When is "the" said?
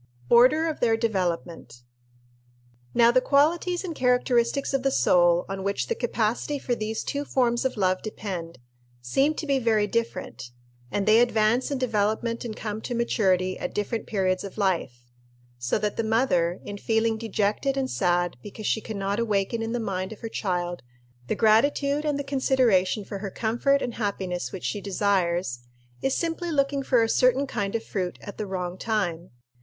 3.11-3.21, 4.81-4.89, 5.89-5.93, 15.97-16.03, 19.71-19.79, 21.27-21.35, 22.17-22.23, 28.39-28.47